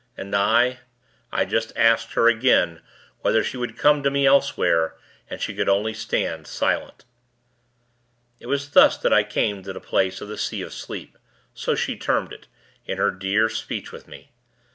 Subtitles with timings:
[0.17, 0.79] And I
[1.31, 2.81] I just asked her, again,
[3.19, 4.95] whether she would come to me elsewhere,
[5.29, 7.05] and she could only stand, silent.
[8.39, 11.19] It was thus, that I came to the place of the Sea of Sleep
[11.53, 12.47] so she termed it,
[12.87, 14.31] in her dear speech with me.